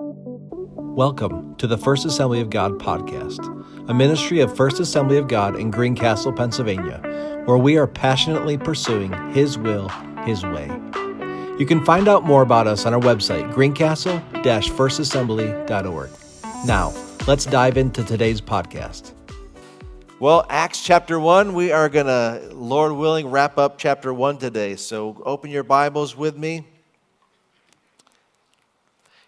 [0.00, 3.40] Welcome to the First Assembly of God podcast,
[3.88, 7.00] a ministry of First Assembly of God in Greencastle, Pennsylvania,
[7.46, 9.88] where we are passionately pursuing His will,
[10.24, 10.66] His way.
[11.58, 16.10] You can find out more about us on our website, greencastle firstassembly.org.
[16.64, 16.94] Now,
[17.26, 19.14] let's dive into today's podcast.
[20.20, 24.76] Well, Acts chapter 1, we are going to, Lord willing, wrap up chapter 1 today.
[24.76, 26.66] So open your Bibles with me.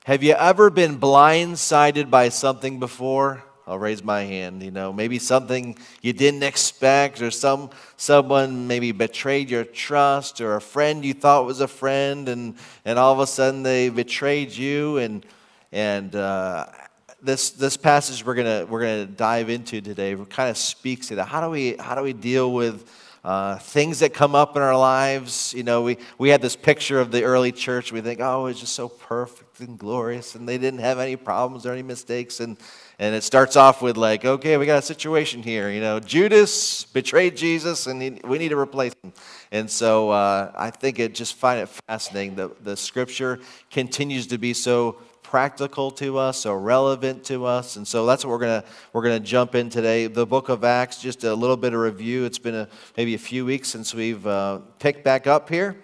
[0.06, 3.44] Have you ever been blindsided by something before?
[3.66, 4.62] I'll raise my hand.
[4.62, 7.68] You know, maybe something you didn't expect, or some
[7.98, 12.54] someone maybe betrayed your trust, or a friend you thought was a friend, and
[12.86, 14.96] and all of a sudden they betrayed you.
[14.96, 15.26] And
[15.70, 16.68] and uh,
[17.20, 21.26] this this passage we're gonna we're gonna dive into today kind of speaks to that.
[21.26, 22.90] How do we how do we deal with
[23.22, 25.52] uh, things that come up in our lives.
[25.54, 27.92] You know, we, we had this picture of the early church.
[27.92, 31.66] We think, oh, it's just so perfect and glorious, and they didn't have any problems
[31.66, 32.40] or any mistakes.
[32.40, 32.56] And,
[32.98, 35.70] and it starts off with, like, okay, we got a situation here.
[35.70, 39.12] You know, Judas betrayed Jesus, and he, we need to replace him.
[39.52, 44.38] And so uh, I think it just find it fascinating that the scripture continues to
[44.38, 47.76] be so practical to us, so relevant to us.
[47.76, 50.08] And so that's what we're going to we're going to jump in today.
[50.08, 52.24] The book of Acts, just a little bit of review.
[52.24, 55.76] It's been a, maybe a few weeks since we've uh, picked back up here.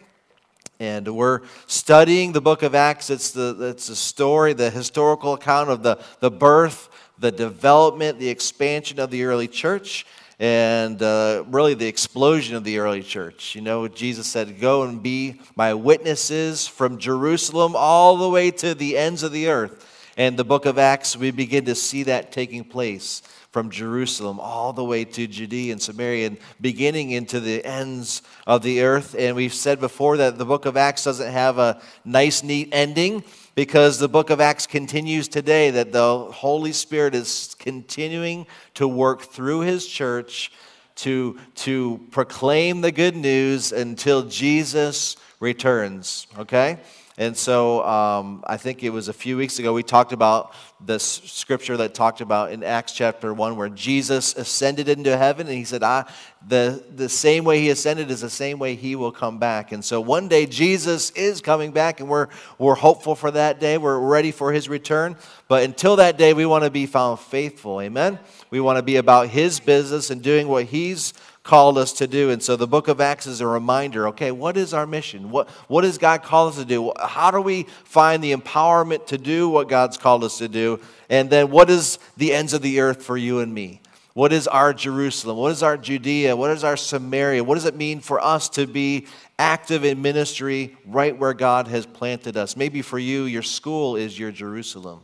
[0.78, 3.08] And we're studying the book of Acts.
[3.08, 8.28] It's the, it's the story, the historical account of the, the birth, the development, the
[8.28, 10.04] expansion of the early church
[10.38, 13.54] and uh, really the explosion of the early church.
[13.54, 18.74] You know, Jesus said, Go and be my witnesses from Jerusalem all the way to
[18.74, 19.82] the ends of the earth.
[20.18, 23.22] And the book of Acts, we begin to see that taking place
[23.56, 28.60] from Jerusalem all the way to Judea and Samaria and beginning into the ends of
[28.60, 29.14] the earth.
[29.18, 33.24] And we've said before that the book of Acts doesn't have a nice, neat ending
[33.54, 39.22] because the book of Acts continues today that the Holy Spirit is continuing to work
[39.22, 40.52] through his church
[40.96, 46.78] to, to proclaim the good news until Jesus returns, okay?
[47.18, 50.52] And so um, I think it was a few weeks ago we talked about
[50.84, 55.56] this scripture that talked about in Acts chapter 1 where Jesus ascended into heaven and
[55.56, 56.04] he said, I,
[56.46, 59.72] the, the same way he ascended is the same way he will come back.
[59.72, 62.28] And so one day Jesus is coming back and we're,
[62.58, 63.78] we're hopeful for that day.
[63.78, 65.16] We're ready for his return.
[65.48, 67.80] But until that day, we want to be found faithful.
[67.80, 68.18] Amen?
[68.50, 71.14] We want to be about his business and doing what he's
[71.46, 72.30] called us to do.
[72.30, 75.30] And so the book of Acts is a reminder okay, what is our mission?
[75.30, 76.92] What, what does God call us to do?
[77.00, 80.80] How do we find the empowerment to do what God's called us to do?
[81.08, 83.80] And then what is the ends of the earth for you and me?
[84.12, 85.36] What is our Jerusalem?
[85.36, 86.34] What is our Judea?
[86.34, 87.44] What is our Samaria?
[87.44, 89.06] What does it mean for us to be
[89.38, 92.56] active in ministry right where God has planted us?
[92.56, 95.00] Maybe for you, your school is your Jerusalem.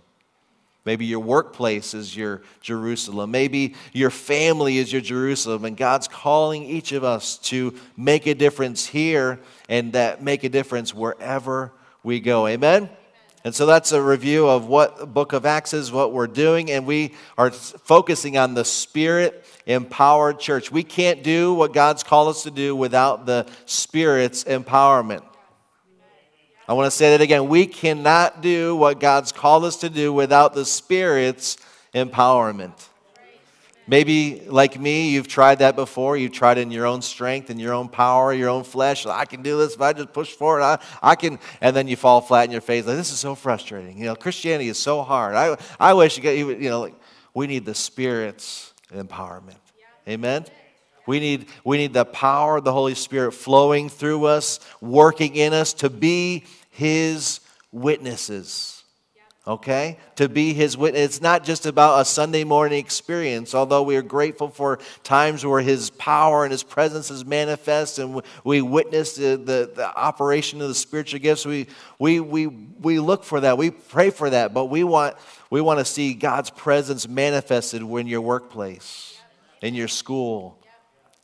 [0.85, 3.31] Maybe your workplace is your Jerusalem.
[3.31, 5.65] Maybe your family is your Jerusalem.
[5.65, 9.39] And God's calling each of us to make a difference here
[9.69, 11.73] and that make a difference wherever
[12.03, 12.49] we go.
[12.49, 12.91] Amen?
[13.45, 16.87] And so that's a review of what book of Acts is, what we're doing, and
[16.87, 20.71] we are focusing on the spirit empowered church.
[20.71, 25.23] We can't do what God's called us to do without the spirit's empowerment.
[26.69, 27.49] I want to say that again.
[27.49, 31.57] We cannot do what God's called us to do without the Spirit's
[31.95, 32.89] empowerment.
[33.89, 36.17] Maybe, like me, you've tried that before.
[36.17, 39.07] You've tried in your own strength and your own power, your own flesh.
[39.07, 40.63] I can do this if I just push forward.
[40.63, 41.41] I, I can.
[41.61, 42.87] And then you fall flat in your face.
[42.87, 43.99] Like, this is so frustrating.
[43.99, 45.35] You know, Christianity is so hard.
[45.35, 46.95] I, I wish you get, you know, like,
[47.35, 49.57] we need the Spirit's empowerment.
[50.09, 50.45] Amen?
[51.07, 55.53] We need, we need the power of the Holy Spirit flowing through us, working in
[55.53, 57.41] us to be His
[57.73, 58.85] witnesses.
[59.45, 59.99] Okay?
[60.17, 61.03] To be His witness.
[61.05, 65.61] It's not just about a Sunday morning experience, although we are grateful for times where
[65.61, 70.69] His power and His presence is manifest and we witness the, the, the operation of
[70.69, 71.45] the spiritual gifts.
[71.45, 71.67] We,
[71.99, 73.59] we, we, we look for that.
[73.59, 75.17] We pray for that, but we want,
[75.51, 79.21] we want to see God's presence manifested in your workplace,
[79.61, 80.62] in your school,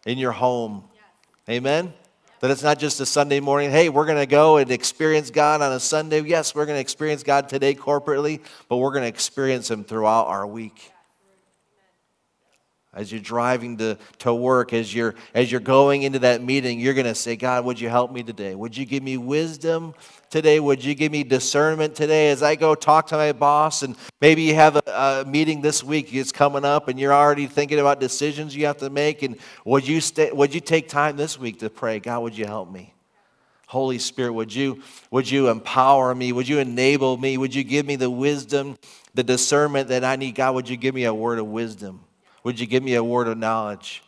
[0.09, 0.85] in your home.
[1.51, 1.93] Amen?
[2.41, 5.61] That it's not just a Sunday morning, hey, we're going to go and experience God
[5.61, 6.23] on a Sunday.
[6.23, 8.41] Yes, we're going to experience God today corporately,
[8.71, 10.93] but we're going to experience Him throughout our week.
[12.95, 16.95] As you're driving to, to work, as you're, as you're going into that meeting, you're
[16.95, 18.55] going to say, God, would you help me today?
[18.55, 19.95] Would you give me wisdom
[20.31, 20.59] today?
[20.59, 23.83] Would you give me discernment today as I go talk to my boss?
[23.83, 27.47] And maybe you have a, a meeting this week, it's coming up, and you're already
[27.47, 29.23] thinking about decisions you have to make.
[29.23, 29.37] And
[29.67, 32.73] would you, stay, would you take time this week to pray, God, would you help
[32.73, 32.95] me?
[33.67, 36.33] Holy Spirit, would you, would you empower me?
[36.33, 37.37] Would you enable me?
[37.37, 38.79] Would you give me the wisdom,
[39.13, 40.37] the discernment that I need?
[40.37, 42.01] God, would you give me a word of wisdom?
[42.45, 44.03] Would you give me a word of knowledge?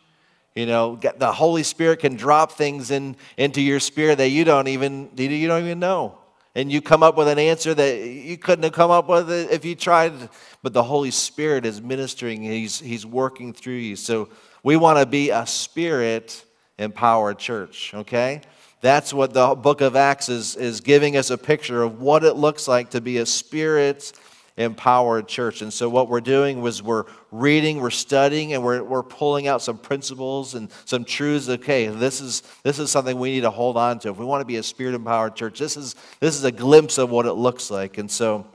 [0.55, 4.67] You know, the Holy Spirit can drop things in, into your spirit that you don't
[4.67, 6.17] even you don't even know.
[6.53, 9.63] And you come up with an answer that you couldn't have come up with if
[9.63, 10.13] you tried.
[10.61, 13.95] But the Holy Spirit is ministering, He's, he's working through you.
[13.95, 14.27] So
[14.61, 16.43] we want to be a spirit
[16.77, 18.41] empowered church, okay?
[18.81, 22.33] That's what the book of Acts is, is giving us a picture of what it
[22.33, 24.11] looks like to be a spirit
[24.57, 25.61] empowered church.
[25.61, 29.61] And so, what we're doing was we're reading, we're studying, and we're, we're pulling out
[29.61, 31.49] some principles and some truths.
[31.49, 34.09] Okay, this is, this is something we need to hold on to.
[34.09, 36.97] If we want to be a spirit empowered church, this is, this is a glimpse
[36.97, 37.97] of what it looks like.
[37.97, 38.45] And so,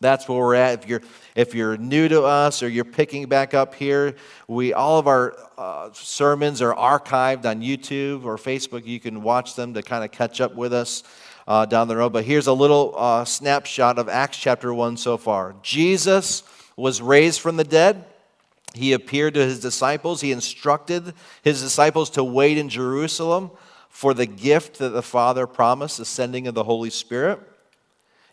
[0.00, 0.82] that's where we're at.
[0.82, 1.02] If you're,
[1.34, 4.14] if you're new to us or you're picking back up here,
[4.46, 8.86] we, all of our uh, sermons are archived on YouTube or Facebook.
[8.86, 11.02] You can watch them to kind of catch up with us
[11.48, 12.12] uh, down the road.
[12.12, 15.56] But here's a little uh, snapshot of Acts chapter 1 so far.
[15.62, 16.42] Jesus
[16.76, 18.04] was raised from the dead.
[18.74, 20.20] He appeared to his disciples.
[20.20, 23.50] He instructed his disciples to wait in Jerusalem
[23.88, 27.40] for the gift that the Father promised, the sending of the Holy Spirit.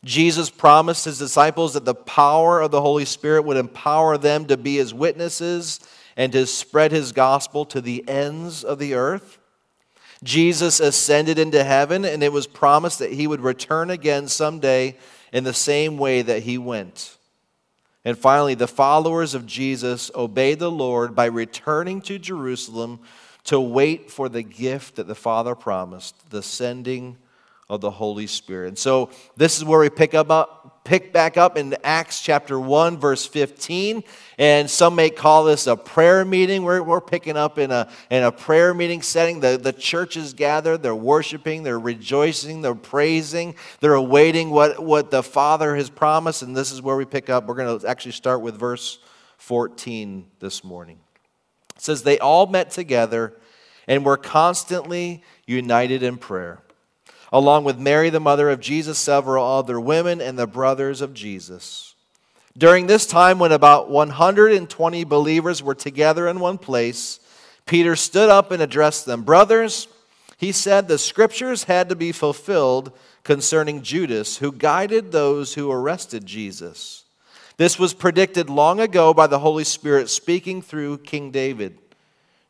[0.03, 4.57] Jesus promised his disciples that the power of the Holy Spirit would empower them to
[4.57, 5.79] be his witnesses
[6.17, 9.39] and to spread his gospel to the ends of the earth.
[10.25, 14.97] Jesus ascended into heaven, and it was promised that he would return again someday
[15.31, 17.15] in the same way that he went.
[18.03, 22.99] And finally, the followers of Jesus obeyed the Lord by returning to Jerusalem
[23.45, 27.17] to wait for the gift that the Father promised, the sending
[27.69, 28.69] of the Holy Spirit.
[28.69, 32.99] And so this is where we pick up pick back up in Acts chapter 1
[32.99, 34.03] verse 15
[34.37, 36.63] and some may call this a prayer meeting.
[36.63, 39.39] We're, we're picking up in a, in a prayer meeting setting.
[39.39, 45.09] The, the church is gathered, they're worshiping, they're rejoicing, they're praising, they're awaiting what, what
[45.09, 46.43] the Father has promised.
[46.43, 47.47] And this is where we pick up.
[47.47, 48.99] We're going to actually start with verse
[49.37, 50.99] 14 this morning.
[51.75, 53.33] It says, They all met together
[53.87, 56.61] and were constantly united in prayer
[57.31, 61.95] along with Mary, the mother of Jesus, several other women, and the brothers of Jesus.
[62.57, 67.19] During this time, when about 120 believers were together in one place,
[67.65, 69.23] Peter stood up and addressed them.
[69.23, 69.87] Brothers,
[70.37, 72.91] he said, the scriptures had to be fulfilled
[73.23, 77.03] concerning Judas, who guided those who arrested Jesus.
[77.57, 81.77] This was predicted long ago by the Holy Spirit speaking through King David.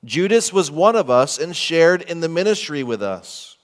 [0.04, 3.55] Judas was one of us and shared in the ministry with us.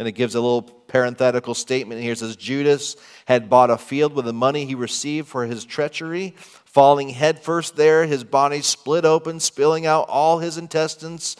[0.00, 2.12] And it gives a little parenthetical statement here.
[2.12, 6.34] It says, Judas had bought a field with the money he received for his treachery.
[6.64, 11.36] Falling headfirst there, his body split open, spilling out all his intestines.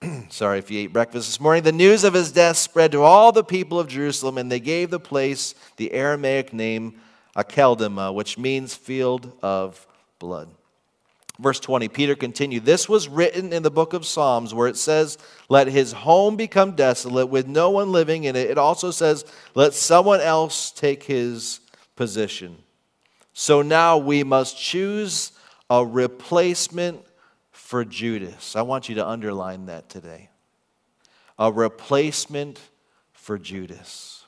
[0.28, 1.64] Sorry if you ate breakfast this morning.
[1.64, 4.90] The news of his death spread to all the people of Jerusalem, and they gave
[4.90, 7.00] the place the Aramaic name
[7.36, 9.88] Akeldama, which means field of
[10.20, 10.50] blood.
[11.40, 15.16] Verse 20, Peter continued, This was written in the book of Psalms where it says,
[15.48, 18.50] Let his home become desolate with no one living in it.
[18.50, 21.60] It also says, Let someone else take his
[21.96, 22.58] position.
[23.32, 25.32] So now we must choose
[25.70, 27.06] a replacement
[27.52, 28.54] for Judas.
[28.54, 30.28] I want you to underline that today.
[31.38, 32.60] A replacement
[33.12, 34.26] for Judas.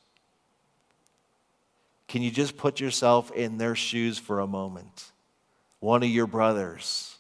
[2.09, 5.13] Can you just put yourself in their shoes for a moment?
[5.83, 7.12] one of your brothers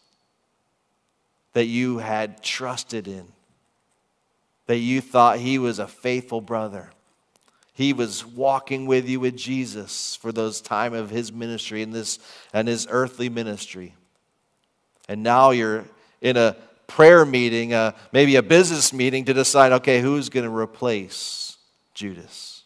[1.53, 3.27] that you had trusted in,
[4.67, 6.91] that you thought he was a faithful brother.
[7.75, 12.19] He was walking with you with Jesus for those time of his ministry and this
[12.53, 13.95] and his earthly ministry.
[15.09, 15.85] And now you're
[16.21, 16.57] in a
[16.87, 21.57] prayer meeting, uh, maybe a business meeting to decide, okay, who's going to replace
[21.95, 22.65] Judas?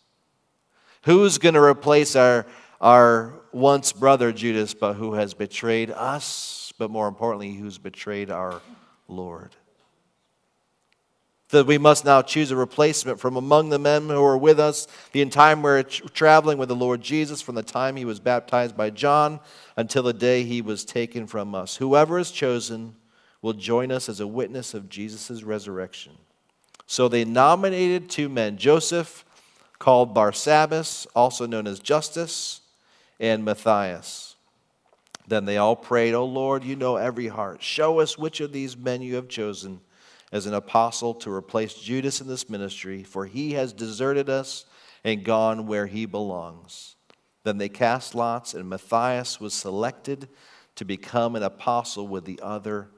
[1.03, 2.47] Who's going to replace our,
[2.81, 8.61] our once brother Judas, but who has betrayed us, but more importantly, who's betrayed our
[9.09, 9.55] Lord.
[11.51, 14.89] That we must now choose a replacement from among the men who were with us
[15.13, 18.19] the entire time we are traveling with the Lord Jesus from the time he was
[18.19, 19.39] baptized by John
[19.77, 21.77] until the day he was taken from us.
[21.77, 22.97] Whoever is chosen
[23.43, 26.13] will join us as a witness of Jesus' resurrection.
[26.87, 29.25] So they nominated two men Joseph,
[29.79, 32.61] called Barsabbas, also known as Justus
[33.21, 34.26] and Matthias.
[35.29, 37.63] Then they all prayed, O Lord, you know every heart.
[37.63, 39.81] Show us which of these men you have chosen
[40.31, 44.65] as an apostle to replace Judas in this ministry, for he has deserted us
[45.05, 46.97] and gone where he belongs.
[47.43, 50.29] Then they cast lots, and Matthias was selected
[50.77, 52.89] to become an apostle with the other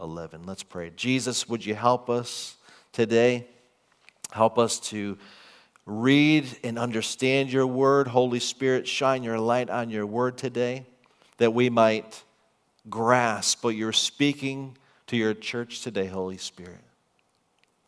[0.00, 0.44] 11.
[0.44, 0.90] Let's pray.
[0.96, 2.56] Jesus, would you help us
[2.92, 3.46] today?
[4.32, 5.18] Help us to
[5.84, 8.08] read and understand your word.
[8.08, 10.86] Holy Spirit, shine your light on your word today
[11.38, 12.22] that we might
[12.88, 16.80] grasp what you're speaking to your church today, Holy Spirit.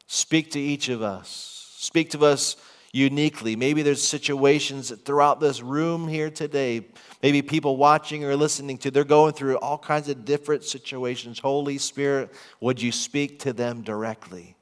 [0.06, 1.74] Speak to each of us.
[1.78, 2.56] Speak to us
[2.92, 3.56] uniquely.
[3.56, 6.86] Maybe there's situations throughout this room here today,
[7.22, 11.40] maybe people watching or listening to, they're going through all kinds of different situations.
[11.40, 14.56] Holy Spirit, would you speak to them directly?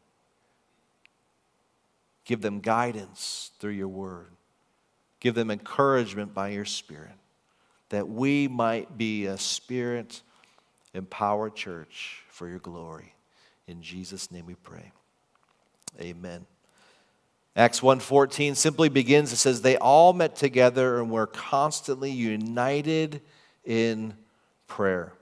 [2.25, 4.31] Give them guidance through your word.
[5.21, 7.13] Give them encouragement by your spirit
[7.93, 10.23] that we might be a spirit
[10.95, 13.15] empowered church for your glory.
[13.69, 14.93] In Jesus' name we pray.
[16.01, 16.47] Amen.
[17.55, 23.21] Acts 1:14 simply begins it says they all met together and were constantly united
[23.63, 24.15] in
[24.67, 25.13] prayer.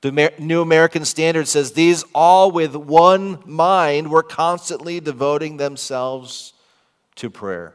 [0.00, 6.54] The New American Standard says these all with one mind were constantly devoting themselves
[7.16, 7.74] to prayer.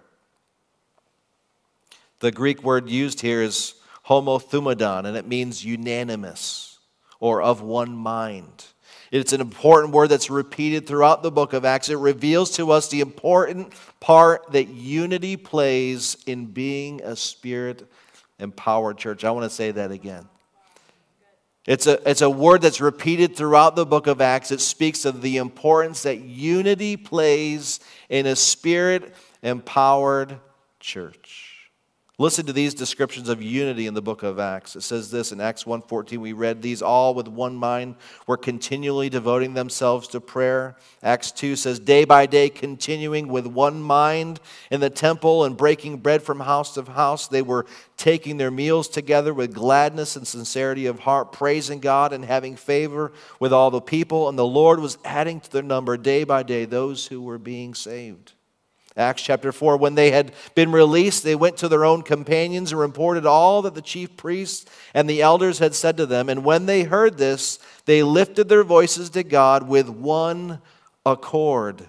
[2.22, 3.76] The Greek word used here is
[4.10, 6.80] homothumadon and it means unanimous
[7.20, 8.66] or of one mind.
[9.12, 11.90] It's an important word that's repeated throughout the book of Acts.
[11.90, 17.88] It reveals to us the important part that unity plays in being a spirit
[18.40, 19.24] empowered church.
[19.24, 20.28] I want to say that again.
[21.66, 24.52] It's a, it's a word that's repeated throughout the book of Acts.
[24.52, 29.14] It speaks of the importance that unity plays in a spirit
[29.44, 30.40] empowered
[30.80, 31.49] church.
[32.22, 34.76] Listen to these descriptions of unity in the book of Acts.
[34.76, 37.96] It says this in Acts 1:14 we read these all with one mind
[38.28, 40.76] were continually devoting themselves to prayer.
[41.02, 46.00] Acts 2 says day by day continuing with one mind in the temple and breaking
[46.00, 50.88] bread from house to house they were taking their meals together with gladness and sincerity
[50.88, 54.98] of heart praising God and having favor with all the people and the Lord was
[55.06, 58.34] adding to their number day by day those who were being saved.
[59.00, 59.78] Acts chapter 4.
[59.78, 63.74] When they had been released, they went to their own companions and reported all that
[63.74, 66.30] the chief priests and the elders had said to them.
[66.30, 70.62] And when they heard this, they lifted their voices to God with one
[71.06, 71.86] accord.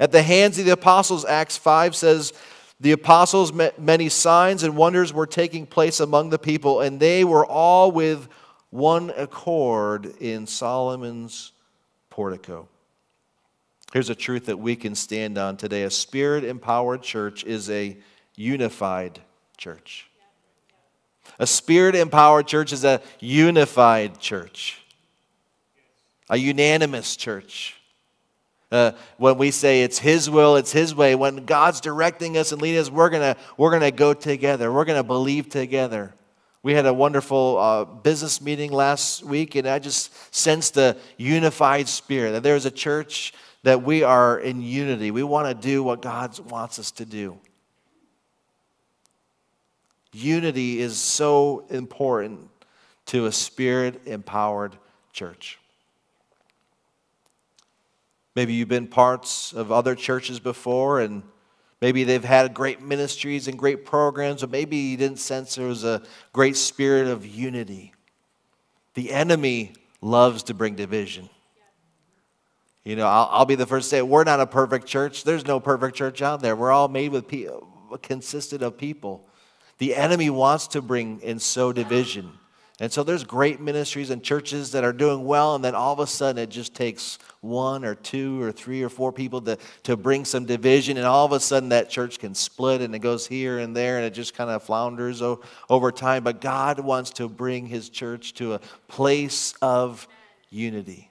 [0.00, 2.32] At the hands of the apostles, Acts 5 says,
[2.80, 7.46] the apostles, many signs and wonders were taking place among the people, and they were
[7.46, 8.28] all with
[8.70, 11.52] one accord in Solomon's
[12.10, 12.68] portico.
[13.94, 17.96] Here's a truth that we can stand on today a spirit empowered church is a
[18.34, 19.20] unified
[19.56, 20.10] church.
[21.38, 24.82] A spirit empowered church is a unified church,
[26.28, 27.76] a unanimous church.
[28.72, 32.60] Uh, when we say it's His will, it's His way, when God's directing us and
[32.60, 34.72] leading us, we're going we're gonna go together.
[34.72, 36.12] We're going to believe together.
[36.64, 41.86] We had a wonderful uh, business meeting last week, and I just sensed the unified
[41.86, 43.32] spirit that there's a church
[43.64, 45.10] that we are in unity.
[45.10, 47.38] We want to do what God wants us to do.
[50.12, 52.50] Unity is so important
[53.06, 54.76] to a spirit empowered
[55.12, 55.58] church.
[58.36, 61.22] Maybe you've been parts of other churches before, and
[61.80, 65.84] maybe they've had great ministries and great programs, but maybe you didn't sense there was
[65.84, 66.02] a
[66.34, 67.94] great spirit of unity.
[68.92, 71.30] The enemy loves to bring division.
[72.84, 75.24] You know, I'll, I'll, be the first to say we're not a perfect church.
[75.24, 76.54] There's no perfect church out there.
[76.54, 77.66] We're all made with people,
[78.02, 79.26] consisted of people.
[79.78, 82.30] The enemy wants to bring and sow division.
[82.80, 86.00] And so there's great ministries and churches that are doing well, and then all of
[86.00, 89.96] a sudden it just takes one or two or three or four people to, to
[89.96, 93.28] bring some division, and all of a sudden that church can split and it goes
[93.28, 96.24] here and there, and it just kind of flounders o- over time.
[96.24, 100.08] But God wants to bring his church to a place of
[100.50, 101.10] unity.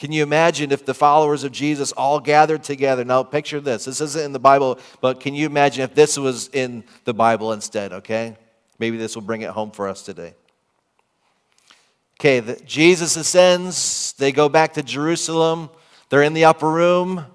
[0.00, 3.04] Can you imagine if the followers of Jesus all gathered together?
[3.04, 3.84] Now, picture this.
[3.84, 7.52] This isn't in the Bible, but can you imagine if this was in the Bible
[7.52, 8.34] instead, okay?
[8.78, 10.32] Maybe this will bring it home for us today.
[12.18, 14.14] Okay, the, Jesus ascends.
[14.14, 15.68] They go back to Jerusalem.
[16.08, 17.26] They're in the upper room.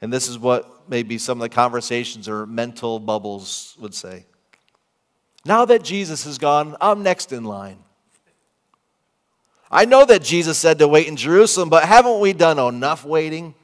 [0.00, 4.26] And this is what maybe some of the conversations or mental bubbles would say.
[5.44, 7.78] Now that Jesus is gone, I'm next in line.
[9.70, 13.54] I know that Jesus said to wait in Jerusalem, but haven't we done enough waiting?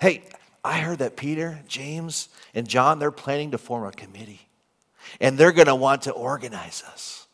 [0.00, 0.22] Hey,
[0.64, 4.40] I heard that Peter, James, and John, they're planning to form a committee.
[5.20, 7.26] And they're going to want to organize us.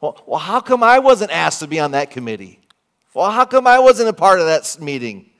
[0.00, 2.60] Well, well, how come I wasn't asked to be on that committee?
[3.14, 5.30] Well, how come I wasn't a part of that meeting?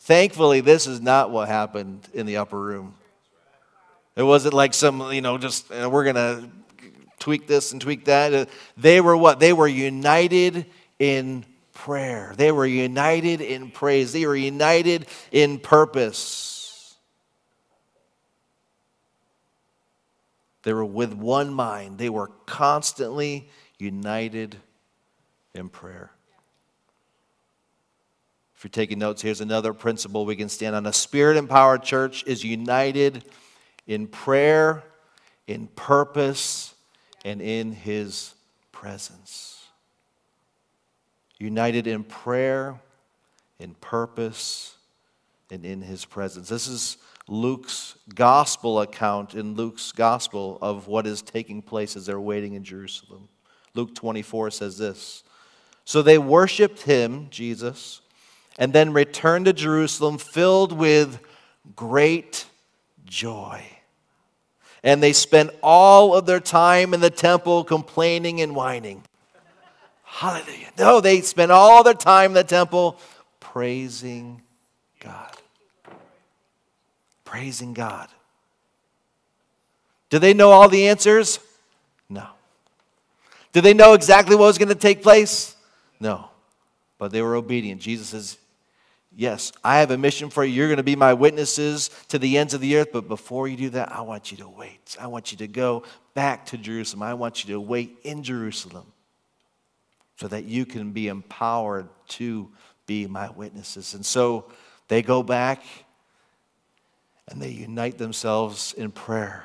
[0.00, 2.94] Thankfully, this is not what happened in the upper room.
[4.14, 6.48] It wasn't like some, you know, just we're going to
[7.18, 8.34] tweak this and tweak that.
[8.34, 8.46] Uh,
[8.76, 9.40] they were what?
[9.40, 10.66] They were united
[10.98, 11.44] in
[11.74, 12.34] prayer.
[12.36, 14.12] They were united in praise.
[14.12, 16.96] They were united in purpose.
[20.62, 21.98] They were with one mind.
[21.98, 24.56] They were constantly united
[25.54, 26.10] in prayer.
[28.56, 30.86] If you're taking notes, here's another principle we can stand on.
[30.86, 33.24] A spirit empowered church is united
[33.86, 34.82] in prayer,
[35.46, 36.65] in purpose,
[37.26, 38.34] and in his
[38.70, 39.66] presence.
[41.38, 42.80] United in prayer,
[43.58, 44.76] in purpose,
[45.50, 46.48] and in his presence.
[46.48, 52.20] This is Luke's gospel account in Luke's gospel of what is taking place as they're
[52.20, 53.28] waiting in Jerusalem.
[53.74, 55.24] Luke 24 says this
[55.84, 58.02] So they worshiped him, Jesus,
[58.56, 61.18] and then returned to Jerusalem filled with
[61.74, 62.46] great
[63.04, 63.75] joy.
[64.86, 69.02] And they spent all of their time in the temple complaining and whining.
[70.04, 70.70] Hallelujah.
[70.78, 72.96] No, they spent all their time in the temple
[73.40, 74.42] praising
[75.00, 75.32] God.
[77.24, 78.08] Praising God.
[80.08, 81.40] Do they know all the answers?
[82.08, 82.28] No.
[83.52, 85.56] Do they know exactly what was going to take place?
[85.98, 86.30] No.
[86.96, 87.80] But they were obedient.
[87.80, 88.38] Jesus says,
[89.18, 90.52] Yes, I have a mission for you.
[90.52, 92.90] You're going to be my witnesses to the ends of the earth.
[92.92, 94.94] But before you do that, I want you to wait.
[95.00, 97.02] I want you to go back to Jerusalem.
[97.02, 98.92] I want you to wait in Jerusalem
[100.20, 102.50] so that you can be empowered to
[102.84, 103.94] be my witnesses.
[103.94, 104.52] And so
[104.88, 105.64] they go back
[107.28, 109.44] and they unite themselves in prayer,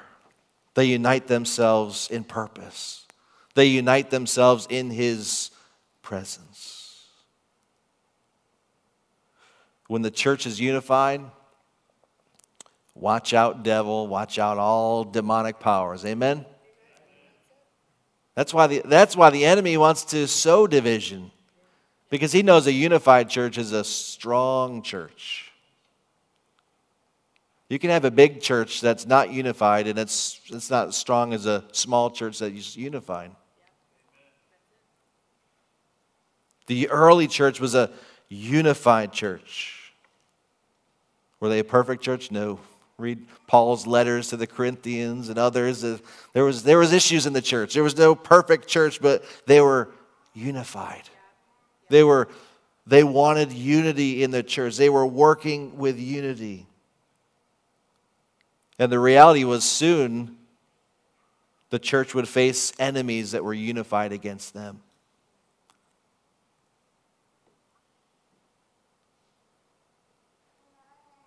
[0.73, 3.05] they unite themselves in purpose,
[3.55, 5.51] they unite themselves in his
[6.01, 6.80] presence.
[9.91, 11.19] When the church is unified,
[12.95, 16.05] watch out, devil, watch out all demonic powers.
[16.05, 16.45] Amen?
[18.33, 21.29] That's why the, that's why the enemy wants to sow division,
[22.09, 25.51] because he knows a unified church is a strong church.
[27.67, 31.33] You can have a big church that's not unified, and it's, it's not as strong
[31.33, 33.31] as a small church that is unified.
[36.67, 37.91] The early church was a
[38.29, 39.79] unified church.
[41.41, 42.31] Were they a perfect church?
[42.31, 42.59] No.
[42.97, 45.83] Read Paul's letters to the Corinthians and others.
[45.83, 45.97] Uh,
[46.33, 47.73] there was, there was issues in the church.
[47.73, 49.89] There was no perfect church, but they were
[50.33, 51.03] unified.
[51.89, 52.29] They, were,
[52.85, 54.77] they wanted unity in the church.
[54.77, 56.67] They were working with unity.
[58.77, 60.37] And the reality was soon
[61.71, 64.81] the church would face enemies that were unified against them.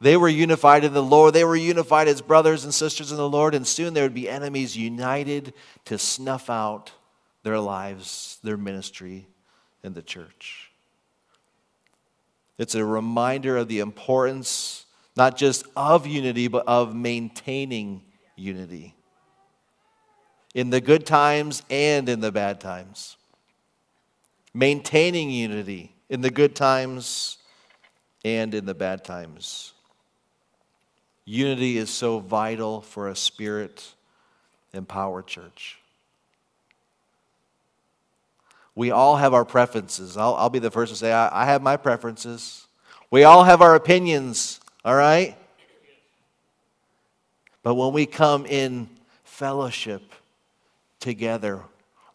[0.05, 1.33] They were unified in the Lord.
[1.33, 4.29] They were unified as brothers and sisters in the Lord, and soon there would be
[4.29, 5.55] enemies united
[5.87, 6.93] to snuff out
[7.43, 9.27] their lives, their ministry
[9.83, 10.71] and the church.
[12.59, 14.85] It's a reminder of the importance,
[15.17, 18.03] not just of unity, but of maintaining
[18.37, 18.95] unity
[20.55, 23.17] in the good times and in the bad times.
[24.53, 27.39] Maintaining unity in the good times
[28.23, 29.74] and in the bad times.
[31.25, 33.95] Unity is so vital for a spirit
[34.73, 35.79] empowered church.
[38.75, 40.17] We all have our preferences.
[40.17, 42.67] I'll, I'll be the first to say, I, I have my preferences.
[43.11, 45.37] We all have our opinions, all right?
[47.63, 48.89] But when we come in
[49.23, 50.03] fellowship
[50.99, 51.61] together,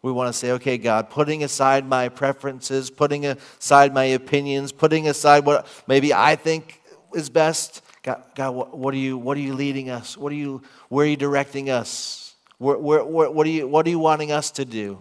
[0.02, 5.08] we want to say, okay, God, putting aside my preferences, putting aside my opinions, putting
[5.08, 6.80] aside what maybe I think
[7.14, 10.16] is best, God, God what, are you, what are you leading us?
[10.16, 12.34] What are you, where are you directing us?
[12.58, 15.00] Where, where, where, what, are you, what are you wanting us to do?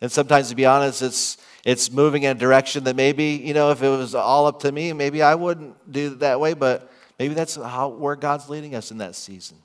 [0.00, 3.70] And sometimes, to be honest, it's, it's moving in a direction that maybe, you know,
[3.70, 6.90] if it was all up to me, maybe I wouldn't do it that way, but
[7.18, 9.56] maybe that's how, where God's leading us in that season.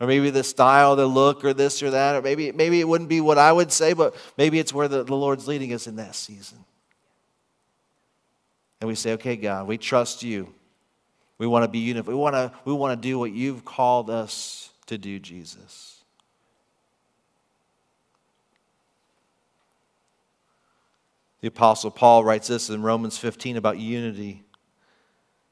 [0.00, 3.10] Or maybe the style, the look, or this or that, or maybe, maybe it wouldn't
[3.10, 5.96] be what I would say, but maybe it's where the, the Lord's leading us in
[5.96, 6.64] that season
[8.80, 10.52] and we say, okay, God, we trust you.
[11.38, 12.08] We want to be unified.
[12.08, 16.02] We want to, we want to do what you've called us to do, Jesus.
[21.40, 24.44] The Apostle Paul writes this in Romans 15 about unity.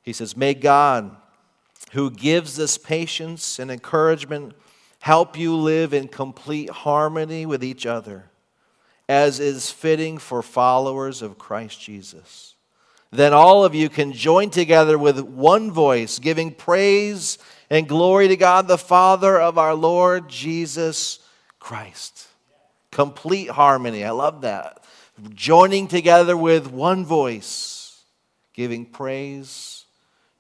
[0.03, 1.17] He says, May God,
[1.93, 4.53] who gives us patience and encouragement,
[5.01, 8.31] help you live in complete harmony with each other,
[9.09, 12.57] as is fitting for followers of Christ Jesus
[13.11, 17.39] then all of you can join together with one voice, giving praise
[17.71, 21.19] and glory to God, the Father of our Lord Jesus
[21.59, 22.27] Christ.
[22.91, 24.05] Complete harmony.
[24.05, 24.85] I love that.
[25.35, 28.03] Joining together with one voice,
[28.53, 29.85] giving praise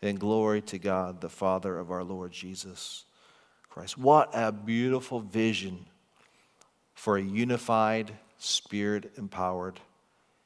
[0.03, 3.05] and glory to God, the Father of our Lord Jesus
[3.71, 3.99] Christ.
[3.99, 5.87] What a beautiful vision
[6.95, 9.81] for a unified, spirit empowered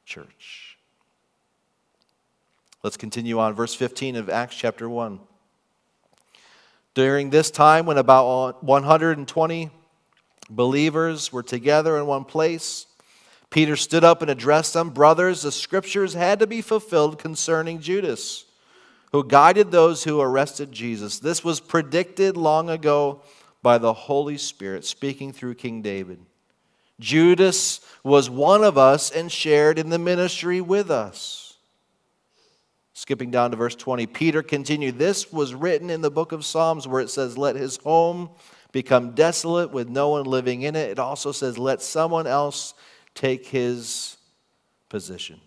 [0.05, 0.72] church.
[2.83, 3.53] Let's continue on.
[3.53, 5.19] Verse 15 of Acts chapter 1.
[6.93, 9.71] During this time, when about 120
[10.49, 12.85] believers were together in one place,
[13.49, 18.45] Peter stood up and addressed them Brothers, the scriptures had to be fulfilled concerning Judas,
[19.13, 21.19] who guided those who arrested Jesus.
[21.19, 23.21] This was predicted long ago
[23.61, 26.19] by the Holy Spirit, speaking through King David.
[26.99, 31.42] Judas was one of us and shared in the ministry with us.
[32.93, 36.87] Skipping down to verse 20, Peter continued, This was written in the book of Psalms
[36.87, 38.29] where it says, Let his home
[38.71, 40.91] become desolate with no one living in it.
[40.91, 42.75] It also says, Let someone else
[43.15, 44.17] take his
[44.89, 45.39] position.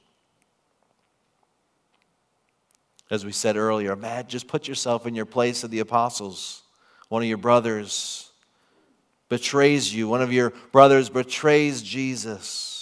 [3.11, 6.63] As we said earlier, Matt, just put yourself in your place of the apostles.
[7.09, 8.33] One of your brothers
[9.29, 12.76] betrays you, one of your brothers betrays Jesus.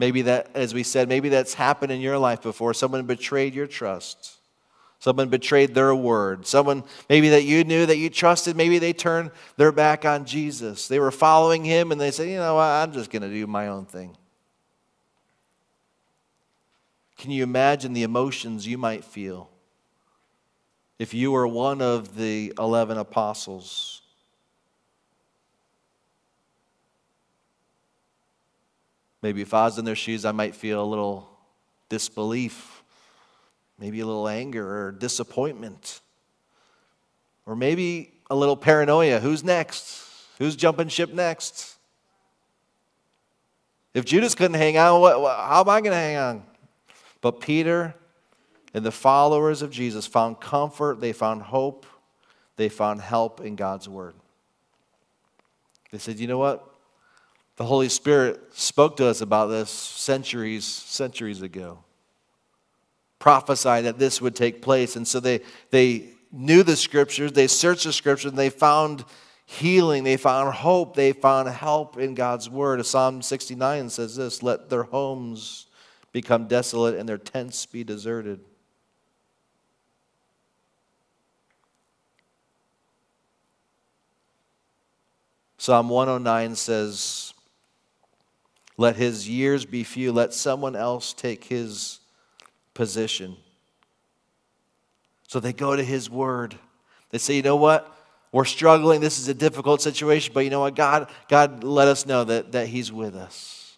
[0.00, 2.72] Maybe that, as we said, maybe that's happened in your life before.
[2.72, 4.38] Someone betrayed your trust.
[4.98, 6.46] Someone betrayed their word.
[6.46, 10.88] Someone maybe that you knew that you trusted, maybe they turned their back on Jesus.
[10.88, 13.46] They were following him and they said, you know what, I'm just going to do
[13.46, 14.16] my own thing.
[17.18, 19.50] Can you imagine the emotions you might feel
[20.98, 23.99] if you were one of the 11 apostles?
[29.22, 31.28] Maybe if I was in their shoes, I might feel a little
[31.88, 32.82] disbelief,
[33.78, 36.00] maybe a little anger or disappointment,
[37.44, 39.20] or maybe a little paranoia.
[39.20, 40.06] Who's next?
[40.38, 41.76] Who's jumping ship next?
[43.92, 46.42] If Judas couldn't hang on, what, how am I going to hang on?
[47.20, 47.94] But Peter
[48.72, 51.84] and the followers of Jesus found comfort, they found hope,
[52.56, 54.14] they found help in God's word.
[55.90, 56.69] They said, you know what?
[57.60, 61.84] The Holy Spirit spoke to us about this centuries, centuries ago.
[63.18, 64.96] Prophesied that this would take place.
[64.96, 69.04] And so they, they knew the scriptures, they searched the scriptures, and they found
[69.44, 72.86] healing, they found hope, they found help in God's word.
[72.86, 75.66] Psalm 69 says this Let their homes
[76.12, 78.40] become desolate and their tents be deserted.
[85.58, 87.34] Psalm 109 says,
[88.80, 90.10] let his years be few.
[90.10, 92.00] Let someone else take his
[92.72, 93.36] position.
[95.28, 96.56] So they go to his word.
[97.10, 97.94] They say, you know what?
[98.32, 99.02] We're struggling.
[99.02, 100.76] This is a difficult situation, but you know what?
[100.76, 103.76] God, God let us know that, that he's with us.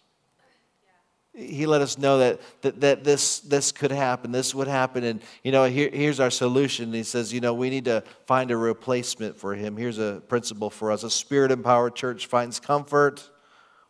[1.33, 5.03] He let us know that, that, that this, this could happen, this would happen.
[5.03, 6.93] And, you know, here, here's our solution.
[6.93, 9.75] He says, you know, we need to find a replacement for him.
[9.75, 13.29] Here's a principle for us a spirit empowered church finds comfort,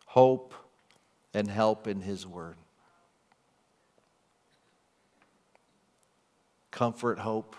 [0.06, 0.54] hope,
[1.34, 2.56] and help in His Word.
[6.70, 7.56] Comfort, hope,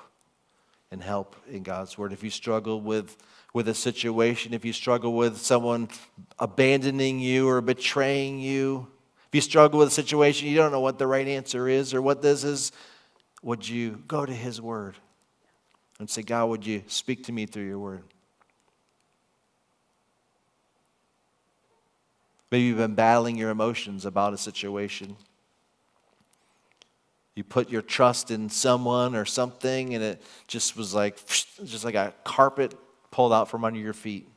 [0.92, 2.14] and help in God's Word.
[2.14, 3.18] If you struggle with,
[3.54, 5.90] with a situation, if you struggle with someone
[6.40, 8.88] abandoning you or betraying you,
[9.28, 12.02] if you struggle with a situation, you don't know what the right answer is or
[12.02, 12.72] what this is,
[13.44, 14.96] would you go to His Word
[16.00, 18.04] and say, God, would you speak to me through your Word?
[22.52, 25.16] Maybe you've been battling your emotions about a situation.
[27.36, 31.18] You put your trust in someone or something, and it just was like,
[31.66, 32.74] just like a carpet
[33.12, 34.28] pulled out from under your feet.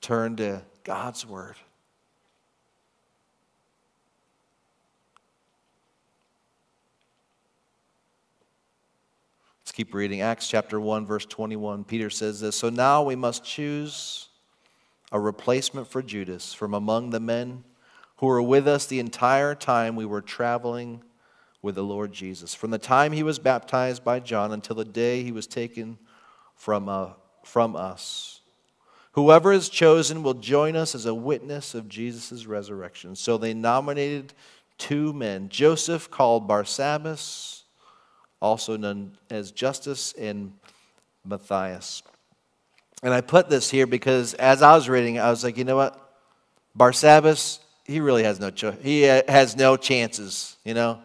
[0.00, 1.56] Turn to God's Word.
[9.70, 10.20] Let's keep reading.
[10.20, 11.84] Acts chapter 1, verse 21.
[11.84, 14.26] Peter says this So now we must choose
[15.12, 17.62] a replacement for Judas from among the men
[18.16, 21.04] who were with us the entire time we were traveling
[21.62, 22.52] with the Lord Jesus.
[22.52, 25.98] From the time he was baptized by John until the day he was taken
[26.56, 27.10] from, uh,
[27.44, 28.40] from us.
[29.12, 33.14] Whoever is chosen will join us as a witness of Jesus' resurrection.
[33.14, 34.34] So they nominated
[34.78, 37.59] two men Joseph, called Barsabbas
[38.40, 40.52] also known as Justus and
[41.24, 42.02] Matthias.
[43.02, 45.76] And I put this here because as I was reading, I was like, you know
[45.76, 45.98] what?
[46.78, 48.76] Barsabbas, he really has no choice.
[48.82, 51.00] He has no chances, you know?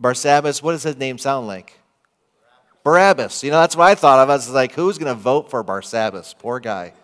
[0.00, 1.78] Barsabbas, what does his name sound like?
[2.82, 3.44] Barabbas.
[3.44, 4.30] You know, that's what I thought of.
[4.30, 6.38] I was like, who's going to vote for Barsabbas?
[6.38, 6.94] Poor guy.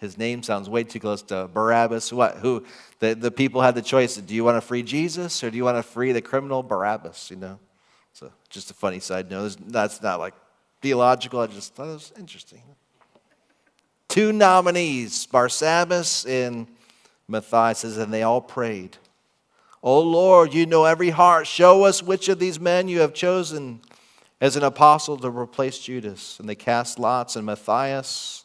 [0.00, 2.12] His name sounds way too close to Barabbas.
[2.12, 2.36] What?
[2.36, 2.64] Who?
[3.00, 4.16] The, the people had the choice.
[4.16, 7.30] Do you want to free Jesus or do you want to free the criminal Barabbas?
[7.30, 7.58] You know?
[8.18, 9.56] So just a funny side note.
[9.68, 10.34] That's not like
[10.82, 11.38] theological.
[11.38, 12.62] I just thought it was interesting.
[14.08, 16.66] Two nominees, Barsabbas and
[17.28, 18.96] Matthias, and they all prayed.
[19.84, 21.46] Oh Lord, you know every heart.
[21.46, 23.82] Show us which of these men you have chosen
[24.40, 26.40] as an apostle to replace Judas.
[26.40, 28.42] And they cast lots, and Matthias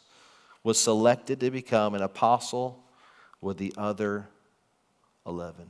[0.64, 2.84] was selected to become an apostle
[3.42, 4.28] with the other
[5.26, 5.66] 11.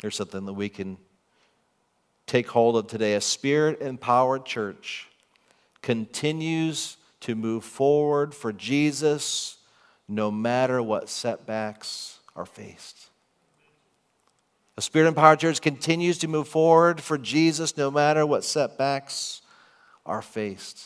[0.00, 0.96] Here's something that we can
[2.26, 3.14] take hold of today.
[3.14, 5.08] A spirit empowered church
[5.82, 9.58] continues to move forward for Jesus
[10.08, 13.08] no matter what setbacks are faced.
[14.76, 19.40] A spirit empowered church continues to move forward for Jesus no matter what setbacks
[20.04, 20.84] are faced.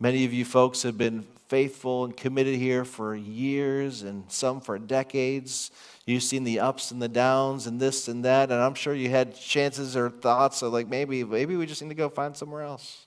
[0.00, 4.78] Many of you folks have been faithful and committed here for years and some for
[4.78, 5.70] decades.
[6.04, 9.10] You've seen the ups and the downs and this and that, and I'm sure you
[9.10, 12.62] had chances or thoughts of like maybe maybe we just need to go find somewhere
[12.62, 13.06] else.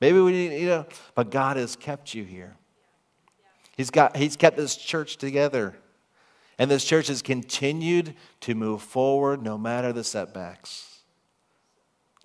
[0.00, 2.56] Maybe we need, you know, but God has kept you here.
[3.76, 5.76] He's got He's kept this church together.
[6.58, 10.95] And this church has continued to move forward no matter the setbacks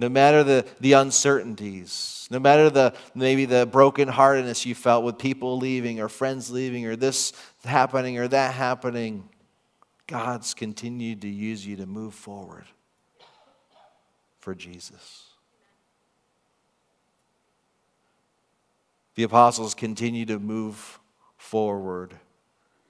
[0.02, 5.60] no matter the, the uncertainties, no matter the maybe the brokenheartedness you felt with people
[5.60, 7.34] leaving or friends leaving or this
[7.64, 9.30] happening or that happening,
[10.08, 12.64] God's continued to use you to move forward
[14.40, 15.28] for Jesus.
[19.14, 21.00] The apostles continue to move
[21.38, 22.16] forward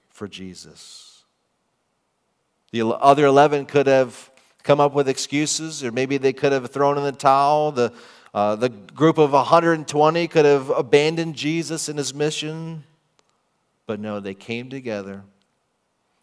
[0.08, 1.24] for Jesus.
[2.70, 4.31] The other 11 could have
[4.62, 7.72] come up with excuses, or maybe they could have thrown in the towel.
[7.72, 7.92] The,
[8.32, 12.84] uh, the group of 120 could have abandoned Jesus and his mission.
[13.86, 15.22] But no, they came together.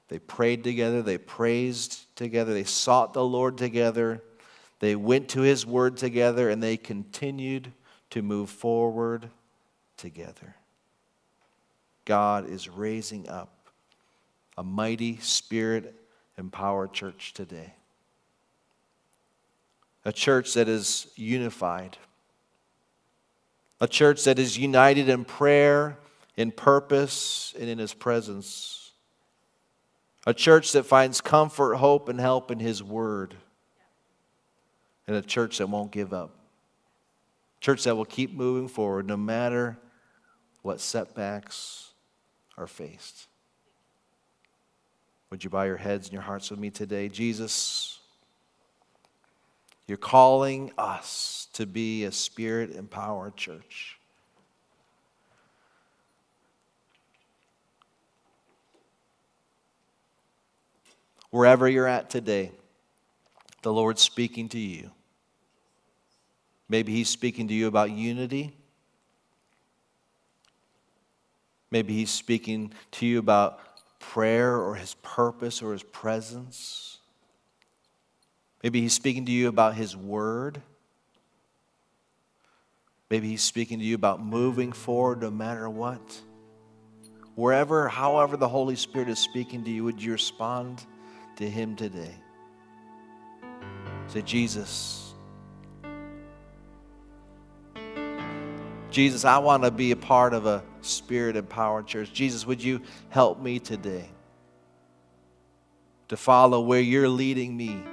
[0.07, 1.01] They prayed together.
[1.01, 2.53] They praised together.
[2.53, 4.23] They sought the Lord together.
[4.79, 7.71] They went to his word together and they continued
[8.11, 9.29] to move forward
[9.97, 10.55] together.
[12.05, 13.67] God is raising up
[14.57, 15.93] a mighty spirit
[16.37, 17.73] empowered church today
[20.09, 21.95] a church that is unified,
[23.79, 25.99] a church that is united in prayer,
[26.35, 28.91] in purpose, and in His presence,
[30.25, 33.35] a church that finds comfort, hope, and help in His Word,
[35.05, 36.31] and a church that won't give up.
[37.61, 39.77] Church that will keep moving forward no matter
[40.63, 41.91] what setbacks
[42.57, 43.27] are faced.
[45.29, 47.09] Would you bow your heads and your hearts with me today?
[47.09, 47.98] Jesus.
[49.89, 53.97] You're calling us to be a spirit empowered church.
[61.31, 62.51] Wherever you're at today,
[63.63, 64.91] the Lord's speaking to you.
[66.69, 68.55] Maybe He's speaking to you about unity.
[71.71, 73.59] Maybe He's speaking to you about
[73.97, 76.98] prayer or His purpose or His presence.
[78.63, 80.61] Maybe he's speaking to you about his word.
[83.09, 86.21] Maybe he's speaking to you about moving forward no matter what.
[87.35, 90.83] Wherever, however, the Holy Spirit is speaking to you, would you respond
[91.37, 92.13] to him today?
[94.07, 95.13] Say, Jesus,
[98.91, 102.11] Jesus, I want to be a part of a spirit empowered church.
[102.11, 104.09] Jesus, would you help me today
[106.07, 107.83] to follow where you're leading me?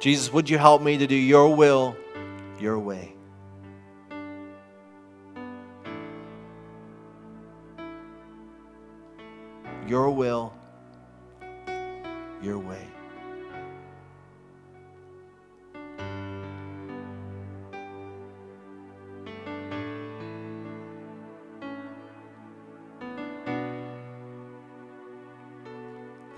[0.00, 1.94] Jesus, would you help me to do your will,
[2.58, 3.14] your way?
[9.86, 10.54] Your will,
[12.40, 12.86] your way.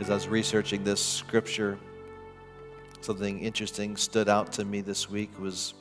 [0.00, 1.78] As I was researching this scripture,
[3.04, 5.74] something interesting stood out to me this week was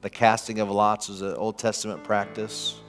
[0.00, 2.80] the casting of lots was an Old Testament practice.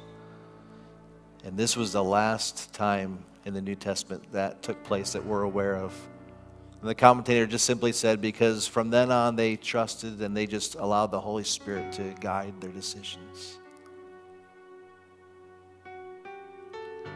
[1.43, 5.41] And this was the last time in the New Testament that took place that we're
[5.41, 5.93] aware of.
[6.79, 10.75] And the commentator just simply said, because from then on they trusted and they just
[10.75, 13.59] allowed the Holy Spirit to guide their decisions.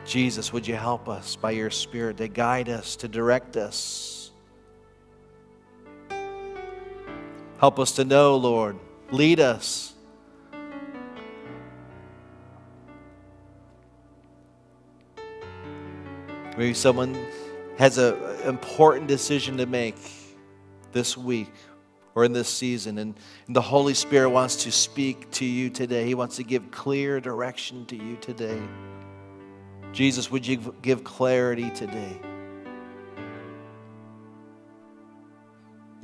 [0.05, 4.14] Jesus, would you help us by your Spirit to guide us, to direct us?
[7.59, 8.77] Help us to know, Lord.
[9.11, 9.93] Lead us.
[16.57, 17.17] Maybe someone
[17.77, 18.15] has an
[18.45, 19.97] important decision to make
[20.91, 21.51] this week
[22.13, 23.13] or in this season, and,
[23.47, 26.05] and the Holy Spirit wants to speak to you today.
[26.05, 28.61] He wants to give clear direction to you today.
[29.91, 32.17] Jesus, would you give clarity today?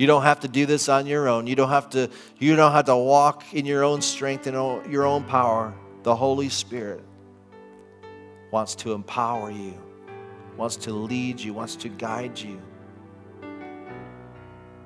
[0.01, 1.45] You don't have to do this on your own.
[1.45, 2.09] You don't have to,
[2.39, 4.55] you don't have to walk in your own strength and
[4.91, 5.75] your own power.
[6.01, 7.03] The Holy Spirit
[8.49, 9.79] wants to empower you,
[10.57, 12.59] wants to lead you, wants to guide you.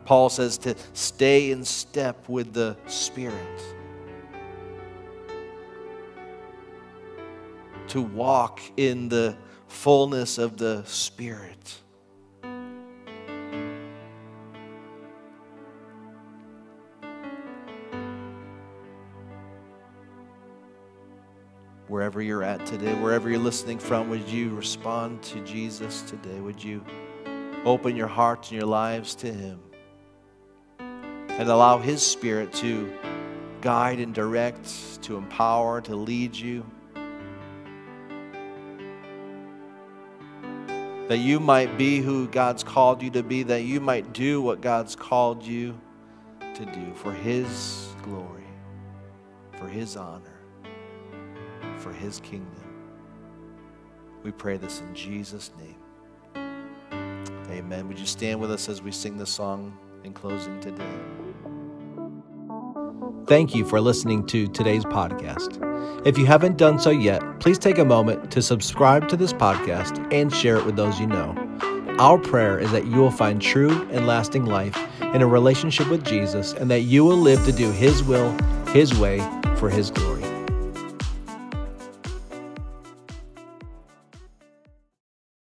[0.04, 3.64] Paul says to stay in step with the Spirit,
[7.88, 9.38] to walk in the
[9.70, 11.80] fullness of the Spirit.
[21.96, 26.42] Wherever you're at today, wherever you're listening from, would you respond to Jesus today?
[26.42, 26.84] Would you
[27.64, 29.62] open your hearts and your lives to Him
[30.78, 32.94] and allow His Spirit to
[33.62, 36.66] guide and direct, to empower, to lead you?
[41.08, 44.60] That you might be who God's called you to be, that you might do what
[44.60, 45.80] God's called you
[46.42, 48.44] to do for His glory,
[49.54, 50.35] for His honor
[51.86, 52.64] for his kingdom.
[54.24, 55.76] We pray this in Jesus' name.
[57.52, 57.88] Amen.
[57.88, 60.84] Would you stand with us as we sing the song in closing today?
[63.28, 65.62] Thank you for listening to today's podcast.
[66.08, 70.12] If you haven't done so yet, please take a moment to subscribe to this podcast
[70.12, 71.36] and share it with those you know.
[72.00, 74.76] Our prayer is that you will find true and lasting life
[75.14, 78.32] in a relationship with Jesus and that you will live to do His will,
[78.70, 79.20] His way,
[79.58, 80.25] for His glory.